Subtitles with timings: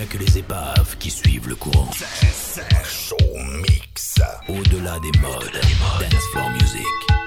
[0.00, 1.90] a que les épaves qui suivent le courant.
[1.92, 3.16] C'est chaud
[3.60, 4.18] mix.
[4.48, 5.60] Au-delà des modes,
[6.00, 7.19] dance floor music.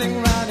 [0.00, 0.49] turning round.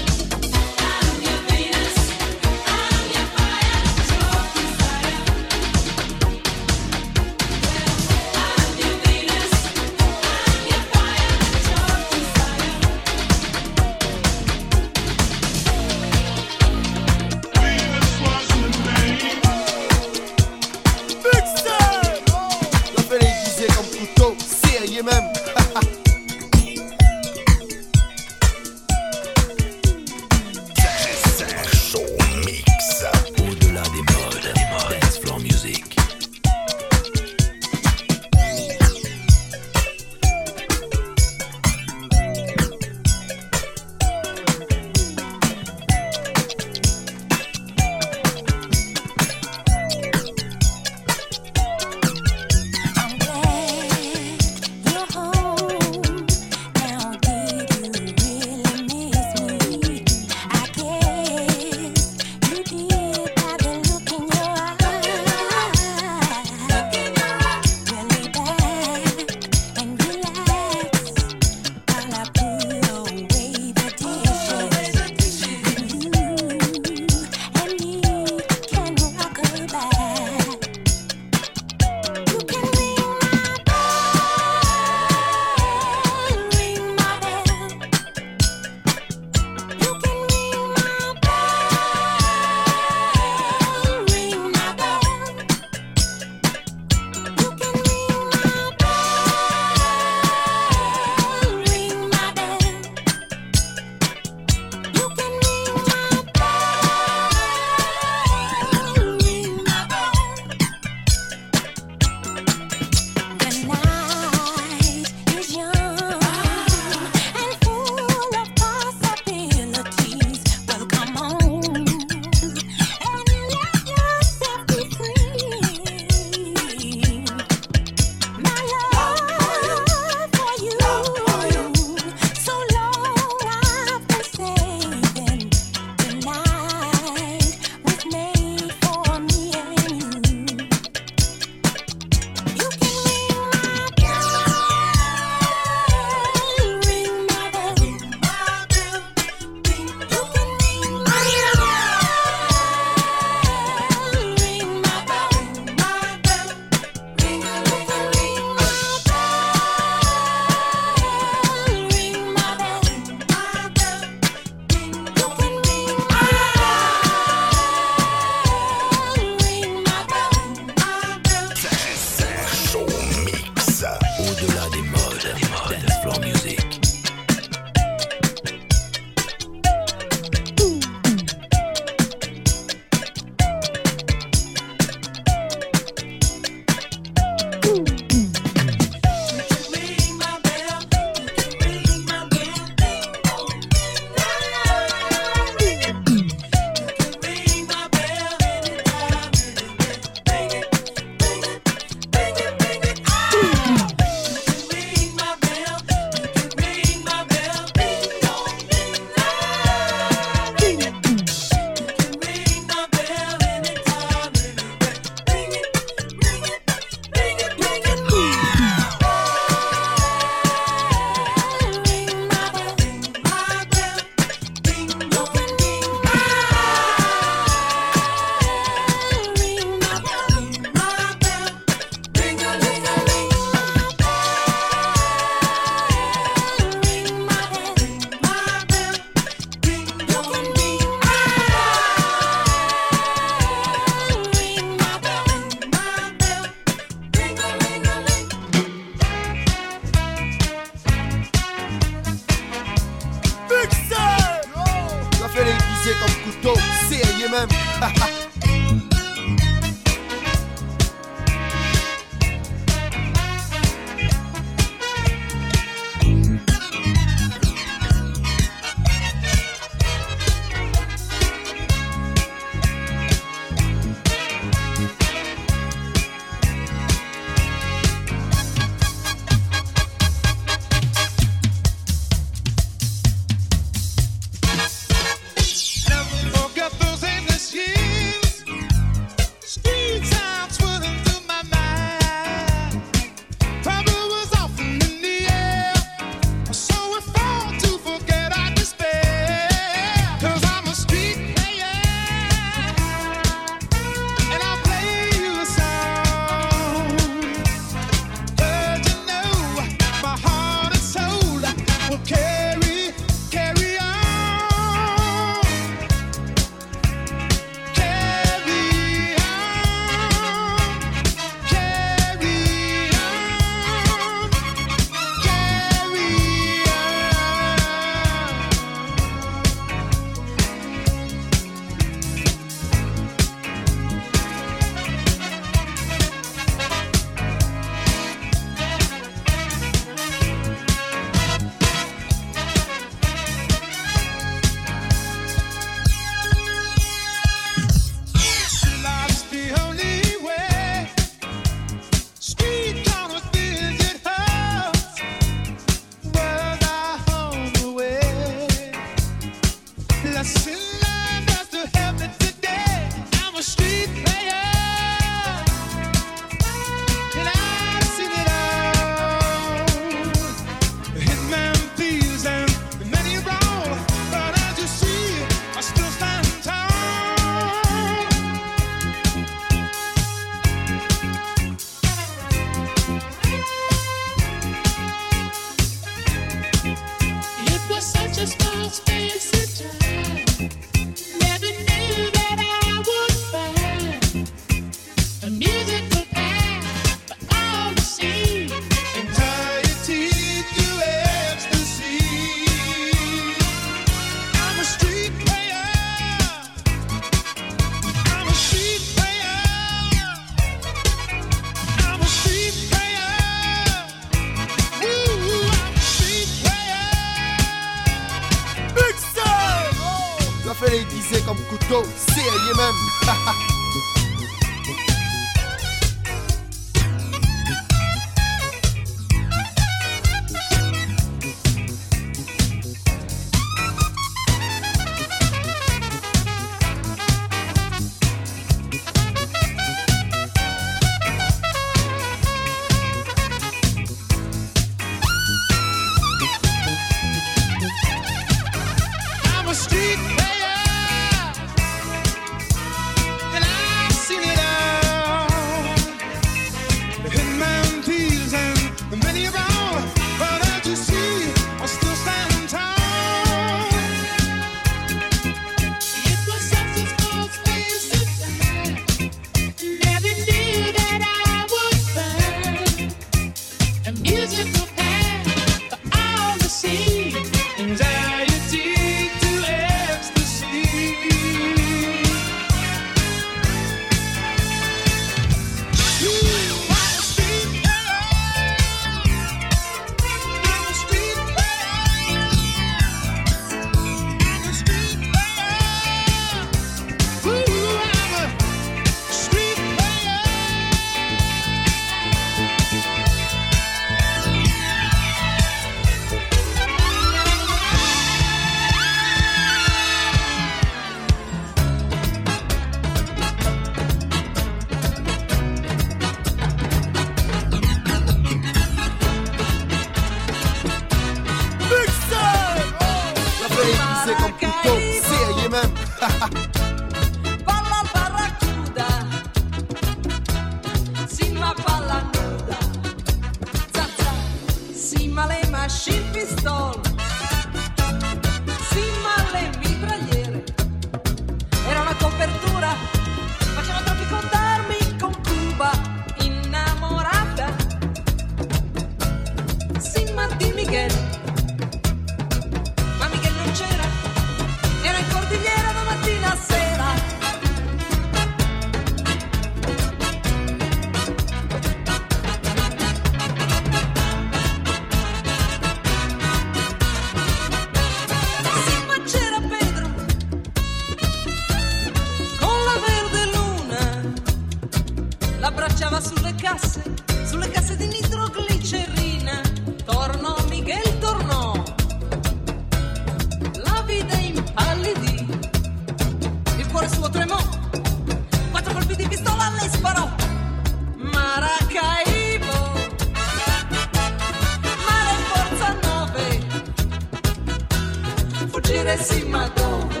[598.71, 600.00] Chile sí mató.